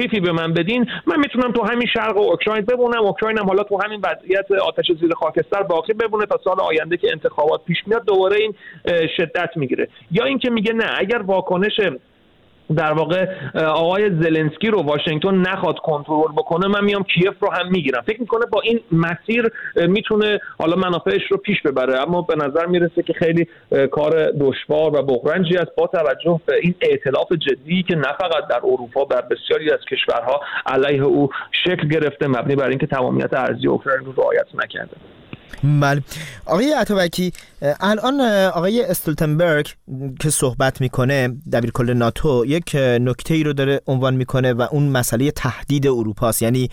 [0.00, 3.06] تخفیفی به من بدین من می‌تونم تو همین شرق و اوکراین بمونم.
[3.38, 7.64] هم حالا تو همین وضعیت آتش زیر خاکستر باقی بمونه تا سال آینده که انتخابات
[7.64, 8.54] پیش میاد دوباره این
[9.16, 9.88] شدت می‌گیره.
[10.10, 11.80] یا اینکه میگه نه اگر واکنش
[12.76, 18.02] در واقع آقای زلنسکی رو واشنگتن نخواد کنترل بکنه من میام کیف رو هم می‌گیرم.
[18.06, 22.00] فکر می‌کنه با این مسیر می‌تونه حالا منافعش رو پیش ببره.
[22.00, 23.46] اما به نظر می‌رسه که خیلی
[23.90, 25.74] کار دشوار و بغرنجی است.
[25.76, 30.40] با توجه به این ائتلاف جدی که نه فقط در اروپا در بسیاری از کشورها
[30.66, 31.28] علیه او
[31.64, 34.96] شکل گرفته مبنی بر اینکه تمامیت ارضی اوکراین رو رعایت نکرده.
[35.80, 36.02] بله.
[36.46, 37.32] آقای عطابکی
[37.80, 38.20] الان
[38.54, 39.74] آقای استولتنبرگ
[40.20, 44.82] که صحبت می‌کنه دبیر کل ناتو یک نکته ای رو داره عنوان می‌کنه و اون
[44.88, 46.42] مسئله تهدید اروپاست.
[46.42, 46.70] یعنی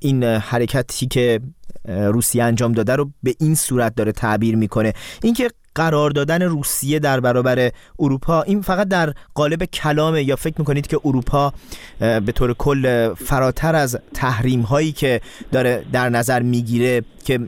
[0.00, 1.40] این حرکتی که
[1.88, 4.92] روسیه انجام داده رو به این صورت داره تعبیر می‌کنه.
[5.22, 10.86] اینکه قرار دادن روسیه در برابر اروپا این فقط در قالب کلامه یا فکر می‌کنید
[10.86, 11.52] که اروپا
[11.98, 15.20] به طور کل فراتر از تحریم هایی که
[15.52, 17.40] داره در نظر می‌گیره که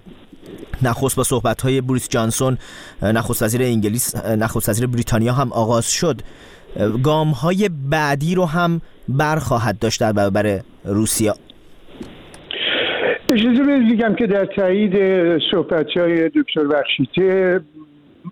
[0.82, 2.58] نخست با صحبت های بوریس جانسون
[3.02, 6.20] نخست وزیر انگلیس نخست وزیر بریتانیا هم آغاز شد.
[7.02, 11.32] گام های بعدی رو هم برخواهد داشت در برابر روسیه.
[13.30, 14.94] اجازه بگم که در تایید
[15.50, 17.60] صحبت های دکتر بخشیته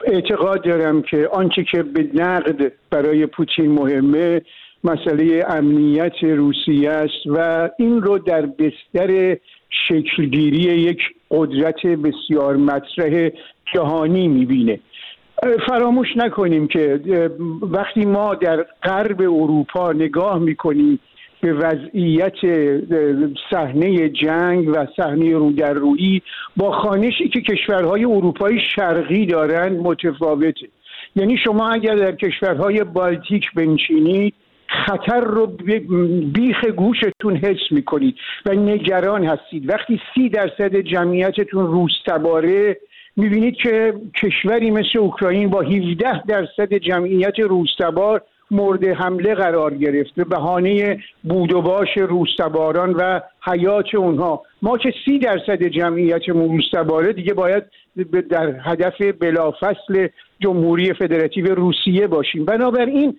[0.05, 4.41] اعتقاد دارم که آنچه که به نقد برای پوتین مهمه
[4.87, 9.37] مسئله امنیت روسیه است و این رو در بستر
[9.89, 10.98] شکلگیری یک
[11.31, 13.31] قدرت بسیار مطرح
[13.75, 14.81] جهانی می‌بینه.
[15.67, 17.01] فراموش نکنیم که
[17.62, 20.98] وقتی ما در غرب اروپا نگاه می‌کنیم
[21.41, 22.37] به وضعیت
[23.50, 26.23] صحنه جنگ و صحنه رو در روی
[26.56, 30.69] با خانشی که کشورهای اروپایی شرقی دارن متفاوته.
[31.17, 34.34] یعنی شما اگر در کشورهای بالتیک بنشینید
[34.69, 35.47] خطر رو
[36.34, 39.70] بیخ گوشتون حس می‌کنید و نگران هستید.
[39.70, 42.77] وقتی سی درصد جمعیتتون روستباره
[43.17, 50.25] می‌بینید که کشوری مثل اوکراین با 17 درصد جمعیت روستبار مورد حمله قرار گرفت به
[50.25, 54.43] بهانه بود و باش روستباران و حیات اونها.
[54.62, 57.62] ما که سی درصد جمعیتمون روستباره دیگه باید
[58.31, 60.09] در هدف بلافصل
[60.41, 62.44] جمهوری فدراتیو روسیه باشیم.
[62.44, 63.19] بنابراین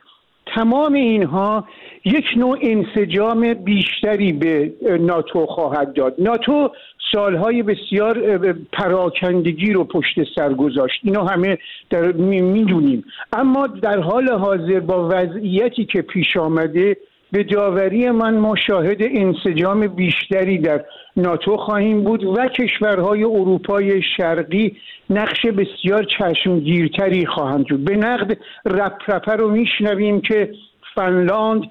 [0.55, 1.67] تمام اینها
[2.05, 6.15] یک نوع انسجام بیشتری به ناتو خواهد داد.
[6.19, 6.71] ناتو
[7.11, 8.37] سالهای بسیار
[8.73, 10.99] پراکندگی رو پشت سر گذاشت.
[11.03, 11.57] اینو همه
[11.89, 13.03] در می‌دونیم.
[13.33, 16.97] اما در حال حاضر با وضعیتی که پیش آمده
[17.31, 20.85] به داوری من ما شاهد انسجام بیشتری در
[21.17, 24.77] ناتو خواهیم بود و کشورهای اروپای شرقی
[25.09, 27.85] نقش بسیار چشمگیرتری خواهند بود.
[27.85, 30.51] به نقد رپ رو میشنویم که
[30.95, 31.61] فنلاند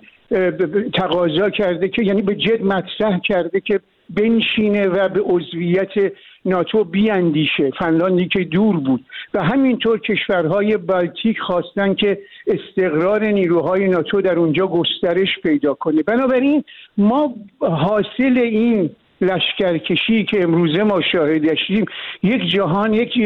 [0.94, 3.80] تقاضا کرده که یعنی به جد مطرح کرده که
[4.10, 6.12] بنشینه و به عضویت
[6.44, 7.70] ناتو بیاندیشه.
[7.78, 9.04] فنلاندی که دور بود.
[9.34, 16.02] و همینطور کشورهای بالتیک خواستن که استقرار نیروهای ناتو در اونجا گسترش پیدا کنه.
[16.02, 16.64] بنابراین
[16.98, 18.90] ما حاصل این
[19.20, 21.84] لشکرکشی که امروزه ما شاهدشیم
[22.22, 23.16] یک جهان یک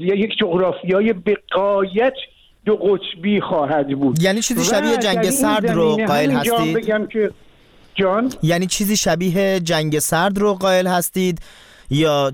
[0.00, 2.14] یک جغرافیای بقایت
[2.64, 4.22] دو قطبی خواهد بود.
[4.22, 7.30] یعنی چیزی شبیه جنگ سرد رو قائل هستید؟ بگم که
[7.94, 11.40] جان؟ یعنی چیزی شبیه جنگ سرد رو قائل هستید
[11.90, 12.32] یا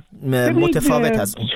[0.54, 1.48] متفاوت از اون؟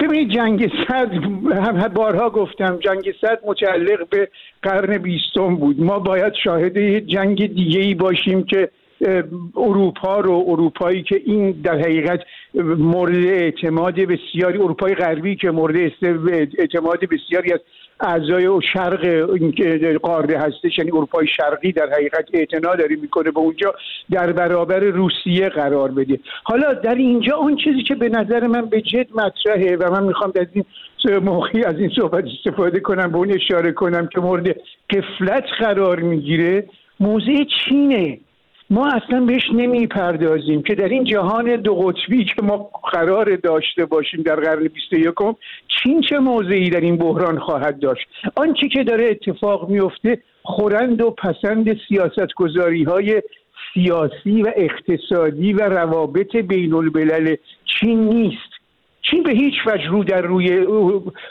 [0.00, 4.28] ببینید جنگ سرد هم بارها گفتم جنگ سرد متعلق به
[4.62, 5.80] قرن بیستم بود.
[5.80, 8.70] ما باید شاهد جنگ دیگه ای باشیم که
[9.56, 12.20] اروپا رو اروپایی که این در حقیقت
[12.78, 15.76] مورد اعتماد بسیاری اروپای غربی که مورد
[16.58, 17.60] اعتماد بسیاری از
[18.00, 19.06] اعضای و شرق
[20.02, 23.74] قاره هستش یعنی اروپای شرقی در حقیقت اعتنا داری می‌کنه به اونجا
[24.10, 26.20] در برابر روسیه قرار بده.
[26.44, 30.32] حالا در اینجا اون چیزی که به نظر من به جد مطرحه و من می‌خوام
[30.36, 30.64] از این
[31.18, 34.56] موقعی از این صحبت استفاده کنم به اون اشاره کنم که مورد
[34.90, 36.66] قفلت قرار می‌گیره
[37.00, 38.18] موضع چینه.
[38.70, 44.22] ما اصلا بهش نمی‌پردازیم که در این جهان دو قطبی که ما قرار داشته باشیم
[44.22, 45.14] در قرن 21
[45.68, 51.10] چین چه موضعی در این بحران خواهد داشت؟ آنچه که داره اتفاق میفته خورند و
[51.10, 53.22] پسند سیاست گذاری های
[53.74, 58.58] سیاسی و اقتصادی و روابط بین الملل چین نیست.
[59.10, 60.66] چین به هیچ وجه رو در روی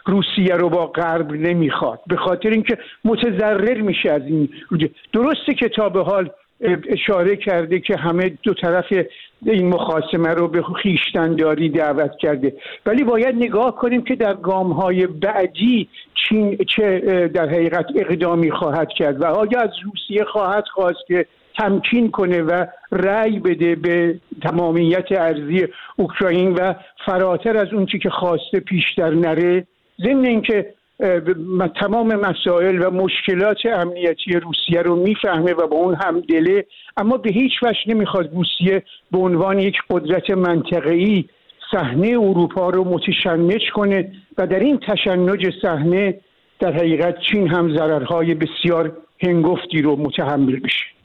[0.05, 4.49] روسیه رو با غرب نمی‌خواد به خاطر اینکه متضرر میشه از این.
[5.13, 6.29] درسته که تا به حال
[6.89, 8.85] اشاره کرده که همه دو طرف
[9.45, 12.53] این مخاسمه رو به خیشتنداری دعوت کرده.
[12.85, 18.89] ولی باید نگاه کنیم که در گام های بعدی چین چه در حقیقت اقدامی خواهد
[18.97, 21.25] کرد و آیا از روسیه خواهد خواست که
[21.57, 26.73] تمکین کنه و رأی بده به تمامیت ارزی اوکراین و
[27.05, 29.67] فراتر از اون چی که خواسته پیشتر نره.
[30.03, 30.73] ضمن اینکه
[31.79, 36.65] تمام مسائل و مشکلات امنیتی روسیه رو می‌فهمه و با اون هم دله
[36.97, 41.25] اما به هیچ وجه نمی‌خواد روسیه به عنوان یک قدرت منطقه‌ای
[41.71, 46.19] صحنه اروپا رو متشنج کنه و در این تشنج صحنه
[46.59, 50.96] در حقیقت چین هم ضررهای بسیار هنگفتی رو متحمل بشه.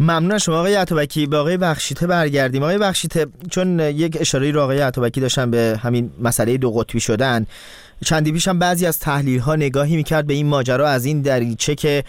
[0.00, 1.26] ممنون شما آقای عطابکی.
[1.26, 2.62] به آقای بخشیته برگردیم.
[2.62, 7.46] آقای بخشیته چون یک اشاره رو آقای عطابکی داشتن به همین مسئله دو قطبی شدن
[8.04, 11.74] چندی پیش هم بعضی از تحلیل ها نگاهی می‌کرد به این ماجرا از این دریچه
[11.74, 12.04] که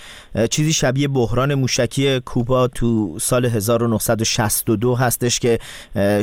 [0.50, 5.60] چیزی شبیه بحران موشکی کوبا تو سال 1962 هستش که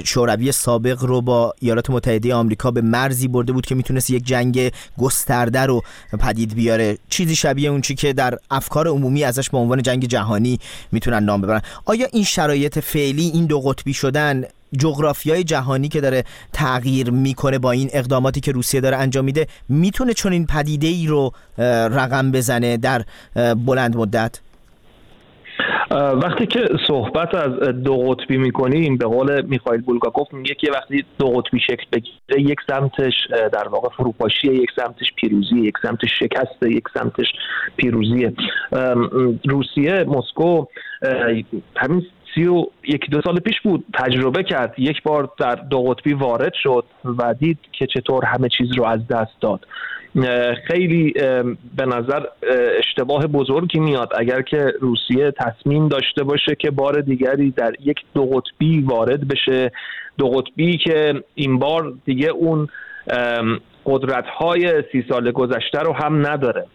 [0.04, 4.72] شوروی سابق رو با ایالات متحده آمریکا به مرزی برده بود که می‌تونست یک جنگ
[4.98, 5.82] گسترده رو
[6.20, 6.98] پدید بیاره.
[7.08, 10.58] چیزی شبیه اون چی که در افکار عمومی ازش به عنوان جنگ جهانی
[10.92, 11.62] می‌تونن نام ببرن.
[11.84, 14.44] آیا این شرایط فعلی این دو قطبی شدن
[14.78, 20.14] جغرافیای جهانی که داره تغییر می‌کنه با این اقداماتی که روسیه داره انجام میده می‌تونه
[20.14, 23.04] چون این پدیده ای رو رقم بزنه در
[23.54, 24.40] بلند مدت؟
[25.90, 27.52] وقتی که صحبت از
[27.82, 32.58] دو قطبی می‌کنیم به قول میخائیل بولگاکوف میگه که وقتی دو قطبی شکل بگیره یک
[32.66, 33.12] سمتش
[33.52, 37.26] در واقع فروپاشی یک سمتش پیروزی یک سمتش شکست یک سمتش
[37.76, 38.32] پیروزیه
[39.44, 40.64] روسیه مسکو
[41.76, 44.74] همین سی و یک دو سال پیش بود تجربه کرد.
[44.78, 49.08] یک بار در دو قطبی وارد شد و دید که چطور همه چیز رو از
[49.08, 49.66] دست داد.
[50.66, 51.12] خیلی
[51.76, 52.22] به نظر
[52.78, 54.12] اشتباه بزرگی میاد.
[54.18, 59.72] اگر که روسیه تصمیم داشته باشه که بار دیگری در یک دو قطبی وارد بشه
[60.18, 62.68] دو قطبی که این بار دیگه اون
[63.86, 66.66] قدرت های سی سال گذشته رو هم نداره.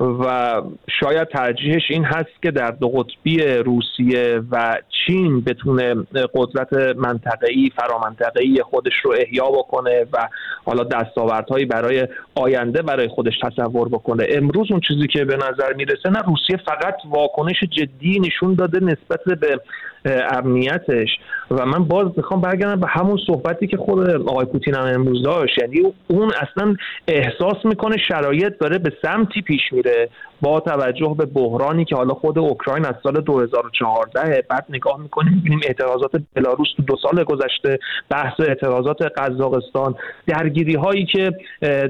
[0.00, 0.62] و
[1.00, 5.94] شاید ترجیحش این هست که در دو قطبی روسیه و چین بتونه
[6.34, 10.28] قدرت منطقه‌ای فرامنطقه‌ای خودش رو احیا بکنه و
[10.64, 14.26] حالا دستاوردهایی برای آینده برای خودش تصور بکنه.
[14.30, 19.24] امروز اون چیزی که به نظر می‌رسه نه روسیه فقط واکنش جدی نشون داده نسبت
[19.40, 19.60] به
[20.06, 21.08] امنیتش.
[21.50, 25.58] و من باز می‌خوام برگردم به همون صحبتی که خود آقای پوتین هم امروز داشت.
[25.58, 26.76] یعنی اون اصلا
[27.08, 30.08] احساس می‌کنه شرایط داره به سمتی پیش میره
[30.42, 35.60] با توجه به بحرانی که حالا خود اوکراین از سال 2014 بعد نگاه می‌کنیم می‌بینیم
[35.66, 37.78] اعتراضات بلاروس تو دو سال گذشته
[38.10, 39.94] بحث اعتراضات قزاقستان
[40.26, 41.30] درگیری هایی که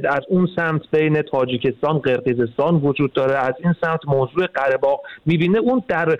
[0.04, 4.78] از اون سمت بین تاجیکستان قرقیزستان وجود داره از این سمت موضوع قره
[5.26, 5.58] می‌بینه.
[5.58, 6.16] اون در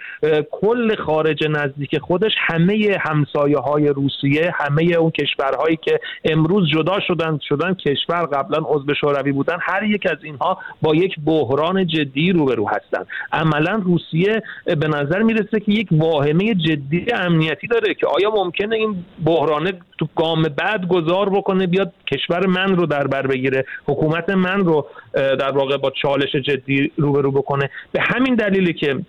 [0.51, 7.39] کل خارج نزدیک خودش همه همسایه های روسیه همه اون کشورهایی که امروز جدا شدن
[7.49, 12.69] شدن کشور قبلا عضو شوروی بودن هر یک از اینها با یک بحران جدی روبرو
[12.69, 13.07] هستن.
[13.33, 19.05] عملا روسیه به نظر می‌رسه که یک واهمه جدی امنیتی داره که آیا ممکنه این
[19.25, 24.65] بحرانه تو گام بعد گذار بکنه بیاد کشور من رو در بر بگیره حکومت من
[24.65, 29.01] رو در واقع با چالش جدی روبرو بکنه؟ به همین دلیلی که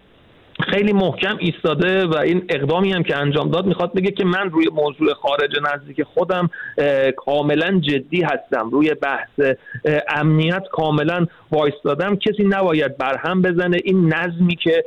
[0.60, 4.68] خیلی محکم ایستاده و این اقدامی هم که انجام داد می‌خواد بگه که من روی
[4.74, 6.50] موضوع خارج نزدیک خودم
[7.18, 8.70] کاملا جدی هستم.
[8.70, 9.56] روی بحث
[10.08, 12.16] امنیت کاملا وایستادم.
[12.16, 13.78] کسی نباید برهم بزنه.
[13.84, 14.86] این نظمی که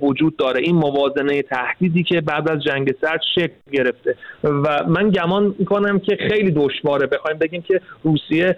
[0.00, 4.14] وجود داره این موازنه تهدیدی که بعد از جنگ سرد شکل گرفته.
[4.44, 7.06] و من گمان می‌کنم که خیلی دشواره.
[7.06, 8.56] بخوایم بگیم که روسیه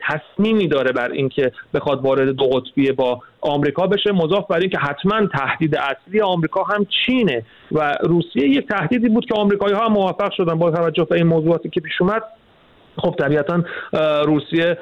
[0.00, 5.26] تصمیمی داره بر اینکه بخواد وارد دو قطبی با آمریکا بشه مضاف بر اینکه حتما
[5.26, 10.32] تهدید اصلی آمریکا هم چینه و روسیه یک تهدیدی بود که آمریکایی ها هم موفق
[10.36, 12.22] شدن با توجه به این موضوعاتی که پیش اومد.
[12.96, 13.64] خب طبیعتا
[14.24, 14.78] روسیه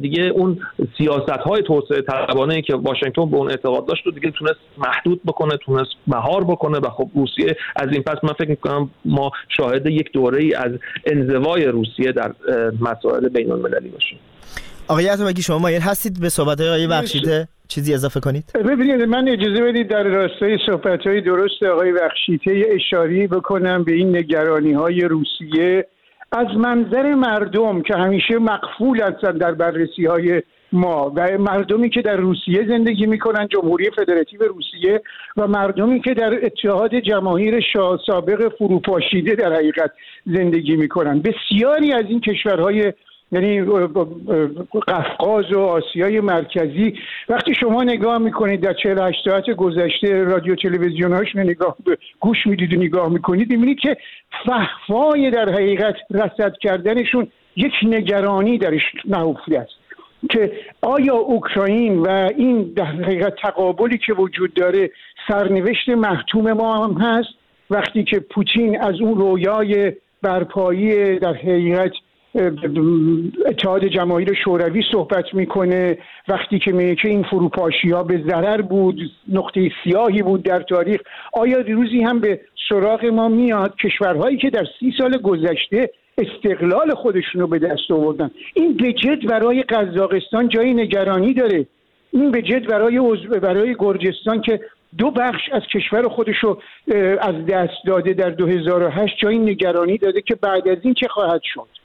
[0.00, 0.60] دیگه اون
[0.98, 5.56] سیاست های توسعه طلبانه که واشنگتن به اون اعتقاد داشت و دیگه تونست محدود بکنه
[5.56, 10.12] تونست مهار بکنه و خب روسیه از این پس من فکر می‌کنم ما شاهد یک
[10.12, 10.72] دوره ای از
[11.06, 12.32] انزوای روسیه در
[12.80, 14.18] مسائل بین المللی باشیم.
[14.88, 19.62] آقای عطابکی شما مایل هستید به صحبت های بخشیده؟ چیزی اضافه کنید؟ ببینید من اجازه
[19.62, 25.86] بدید در راستای صحبت های درست آقای بخشیته اشاری بکنم به این نگرانی های روسیه.
[26.32, 32.16] از منظر مردم که همیشه مقفول هستند در بررسی های ما و مردمی که در
[32.16, 35.02] روسیه زندگی می‌کنن جمهوری فدراتیو روسیه
[35.36, 39.90] و مردمی که در اتحاد جماهیر شاه سابق فروپاشیده در حقیقت
[40.26, 41.22] زندگی می‌کنن.
[41.22, 42.92] بسیاری از این کشورهای
[43.32, 43.62] یعنی
[44.88, 46.94] قفقاز و آسیای مرکزی.
[47.28, 51.76] وقتی شما نگاه می‌کنید در 48 ساعت گذشته رادیو تلویزیون هاش نگاه
[52.20, 53.96] گوش می‌دید و نگاه می‌کنید می‌بینید که
[54.46, 59.72] فهفای در حقیقت رصد کردنشون یک نگرانی درش نهفته است.
[60.30, 64.90] که آیا اوکراین و این در حقیقت تقابلی که وجود داره
[65.28, 67.28] سرنوشت محتوم ما هم هست؟
[67.70, 71.92] وقتی که پوتین از اون رویای برپایی در حقیقت
[73.46, 75.98] اتحاد جماهیر شوروی صحبت می‌کنه.
[76.28, 81.00] وقتی که میگه که این فروپاشی ها به ضرر بود نقطه سیاهی بود در تاریخ
[81.32, 87.40] آیا روزی هم به سراغ ما میاد کشورهایی که در سی سال گذشته استقلال خودشون
[87.40, 91.66] رو به دست آوردن؟ این به جد برای قزاقستان جای نگرانی داره.
[92.12, 92.98] این به جد برای
[93.42, 94.60] برای گرجستان که
[94.98, 96.62] دو بخش از کشور خودش رو
[97.20, 101.81] از دست داده در 2008 جای نگرانی داده که بعد از این چه خواهد شد؟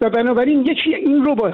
[0.00, 1.52] و بنابراین یکی این رو با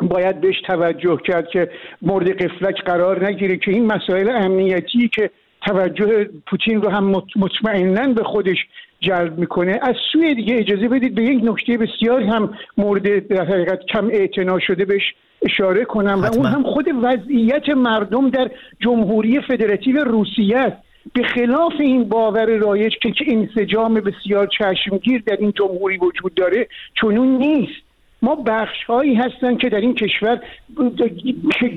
[0.00, 1.70] باید بهش توجه کرد که
[2.02, 5.30] مورد قفلک قرار نگیره که این مسائل امنیتی که
[5.66, 8.58] توجه پوتین رو هم مطمئنا به خودش
[9.00, 13.86] جلب می‌کنه از سوی دیگه اجازه بدید به یک نکته بسیار هم مورد در حقیقت
[13.86, 20.04] کم اعتنا شده بهش اشاره کنم و اون هم خود وضعیت مردم در جمهوری فدراتیو
[20.04, 20.76] روسیه است.
[21.12, 27.38] به خلاف این باور رایج که انسجام بسیار چشمگیر در این جمهوری وجود داره چونون
[27.38, 27.82] نیست.
[28.22, 30.40] ما بخش هایی هستن که در این کشور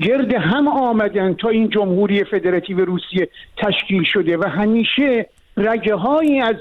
[0.02, 6.56] گرد هم آمدن تا این جمهوری فدراتیو روسیه تشکیل شده و همیشه رگه هایی از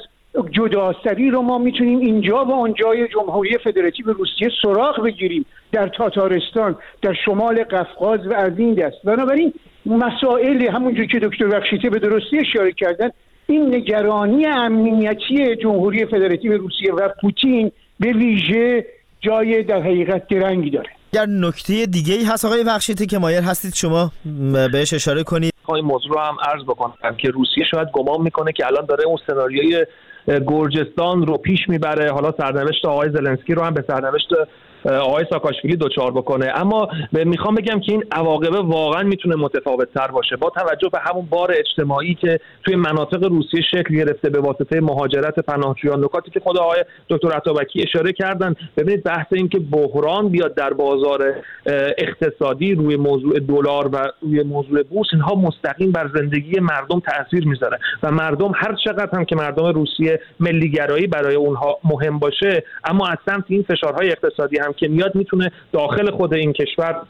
[0.52, 5.46] جداسری رو ما می‌تونیم اینجا و آنجای جمهوری فدراتیو روسیه سراغ بگیریم.
[5.72, 8.96] در تاتارستان در شمال قفقاز و از این دست.
[9.04, 9.54] بنابراین
[9.86, 13.10] مسائل همونجور که دکتر بخشیته به درستی اشاره کردن
[13.48, 18.86] این نگرانی امنیتی جمهوری فدراتیو روسیه و پوتین به ویژه
[19.22, 20.90] جای در حقیقت درنگی داره.
[21.12, 24.12] در نکته دیگه ای هست آقای بخشیته که مایل هستید شما
[24.74, 25.54] بهش اشاره کنید.
[25.76, 29.18] این موضوع رو هم عرض بکنم که روسیه شاید گمان می‌کنه که الان داره اون
[29.28, 29.86] سناریوی
[30.28, 32.12] گرجستان رو پیش می‌بره.
[32.12, 34.28] حالا سرنوشت آقای زلنسکی رو هم به سرنوشت
[34.88, 36.52] آقای ساکاشویلی دوچار بکنه.
[36.56, 40.36] اما می‌خوام بگم که این عواقب واقعا می‌تونه متفاوت تر باشه.
[40.36, 45.40] با توجه به همون بار اجتماعی که توی مناطق روسیه شکل گرفته به واسطه مهاجرت
[45.40, 50.56] پناهجویان نکاتی که خود آقای دکتر عطابکی اشاره کردن ببینید بحث این که بحران بیاد
[50.56, 51.34] در بازار
[51.98, 57.80] اقتصادی روی موضوع دلار و روی موضوع بورس اینها مستقیم بر زندگی مردم تاثیر می‌ذاره
[58.04, 63.18] و مردم هر چقدر هم که مردم روسیه ملیگرایی برای اونها مهم باشه اما از
[63.26, 67.02] سمت این فشارهای اقتصادی هم که میاد می‌تونه داخل خود این کشور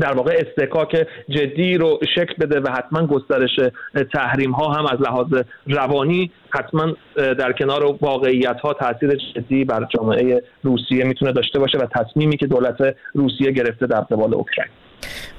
[0.00, 3.60] در واقع استکاک جدی رو شکل بده و حتما گسترش
[4.14, 5.26] تحریم ها هم از لحاظ
[5.66, 11.86] روانی حتما در کنار واقعیت ها تاثیر جدی بر جامعه روسیه می‌تونه داشته باشه و
[11.86, 12.76] تصمیمی که دولت
[13.14, 14.70] روسیه گرفته در قبال اوکراین.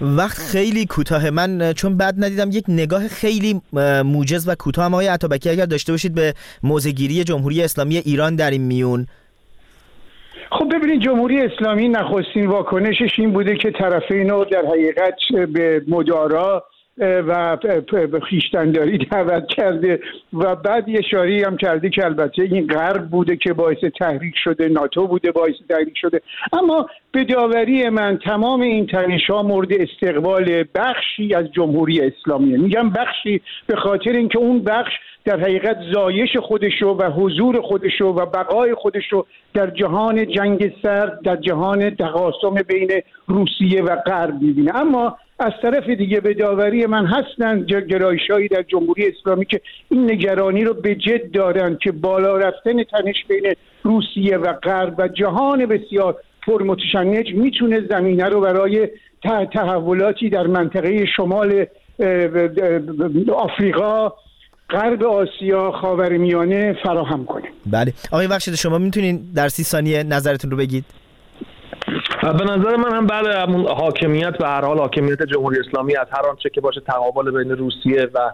[0.01, 1.29] وقت خیلی کوتاه.
[1.29, 3.61] من چون بد ندیدم یک نگاه خیلی
[4.03, 8.51] موجز و کوتاه هم آقای عطابکی اگر داشته باشید به موزگیری جمهوری اسلامی ایران در
[8.51, 9.07] این میون.
[10.51, 15.15] خب ببینید جمهوری اسلامی نخستین واکنشش این بوده که طرفین رو در حقیقت
[15.53, 16.63] به مدارا
[16.97, 17.57] و
[18.29, 19.99] خیشتنداری دعوت کرده
[20.33, 24.67] و بعد یه شاری هم کرده که البته این غرب بوده که باعث تحریک شده
[24.67, 26.21] ناتو بوده باعث تحریک شده.
[26.53, 32.57] اما به داوری من تمام این تنش ها مورد استقبال بخشی از جمهوری اسلامیه.
[32.57, 34.93] میگم بخشی به خاطر اینکه اون بخش
[35.25, 41.35] در حقیقت زایش خودشو و حضور خودشو و بقای خودشو در جهان جنگ سرد در
[41.35, 42.91] جهان تقاسم بین
[43.27, 44.75] روسیه و غرب می‌بینه.
[44.75, 50.63] اما از طرف دیگه به داوری من هستند گرایشهایی در جمهوری اسلامی که این نگرانی
[50.63, 53.53] رو به جد دارن که بالا رفتن تنش بین
[53.83, 56.15] روسیه و غرب و جهان بسیار
[56.47, 58.87] پرمتشنج می‌تونه زمینه رو برای
[59.53, 61.65] تحولاتی در منطقه شمال
[63.35, 64.13] آفریقا
[64.69, 67.93] غرب آسیا خاورمیانه فراهم کنه بله.
[68.11, 70.85] آقای بخشید شما می‌تونین در سی ثانیه نظرتون رو بگید؟
[72.21, 73.25] به نظر من هم بعد
[73.67, 78.07] حاکمیت به هر حال حاکمیت جمهوری اسلامی از هر آنچه که باشه تقابل بین روسیه
[78.13, 78.31] و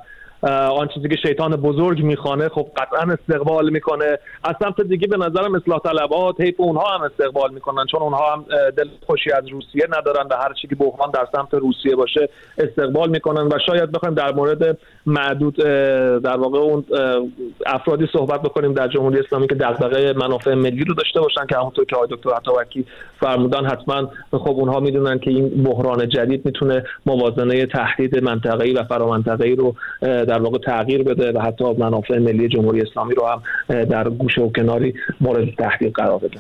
[0.49, 4.17] آن چیزی که شیطان بزرگ می‌خوانه خب قطعا استقبال می‌کنه.
[4.43, 8.45] از سمت دیگه به نظرم اصلاح طلبات حیف اونها هم استقبال می‌کنن چون اونها هم
[8.77, 13.09] دل خوشی از روسیه ندارن و هر چی که بحران در سمت روسیه باشه استقبال
[13.09, 15.55] می‌کنن و شاید بخوایم در مورد معدود
[16.23, 16.85] در واقع اون
[17.65, 21.85] افرادی صحبت بکنیم در جمهوری اسلامی که دغدغه منافع ملی رو داشته باشن که همونطور
[21.85, 22.85] که آقای دکتر عطاوکی
[23.19, 29.55] فرمودن حتما خب اونها می‌دونن که این بحران جدید می‌تونه موازنه تهدید منطقه‌ای و فرامنطقه‌ای
[29.55, 29.75] رو
[30.31, 33.41] در واقع تغییر بده و حتی منافع ملی جمهوری اسلامی رو هم
[33.83, 36.39] در گوشه و کناری مورد تهدید قرار بده.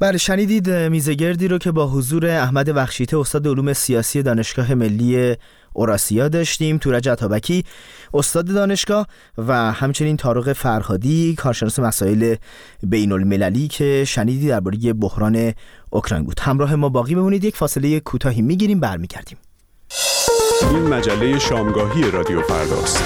[0.00, 5.36] بله شنیدید میزگردی رو که با حضور احمد بخشیته استاد علوم سیاسی دانشگاه ملی
[5.72, 7.64] اوراسیا داشتیم تورج عطابکی
[8.14, 9.06] استاد دانشگاه
[9.38, 12.34] و همچنین تارق فرهادی کارشناس مسائل
[12.82, 15.52] بین المللی که شنیدی درباره بحران
[15.90, 16.40] اوکراین بود.
[16.40, 17.44] همراه ما باقی بمونید.
[17.44, 19.38] یک فاصله کوتاهی می‌گیریم برمیگردیم.
[20.62, 23.02] این مجله شامگاهی رادیو فرداست